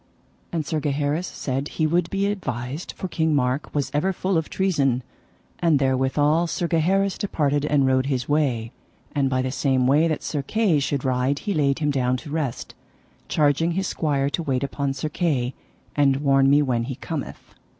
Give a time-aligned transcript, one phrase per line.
[0.51, 4.49] And Sir Gaheris said he would be avised for King Mark was ever full of
[4.49, 5.03] treason:
[5.59, 8.71] and therewithal Sir Gaheris departed and rode his way.
[9.13, 12.31] And by the same way that Sir Kay should ride he laid him down to
[12.31, 12.73] rest,
[13.27, 15.53] charging his squire to wait upon Sir Kay;
[15.95, 17.53] And warn me when he cometh.